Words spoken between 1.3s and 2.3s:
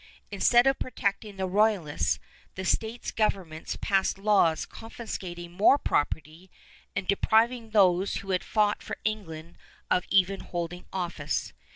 the Royalists,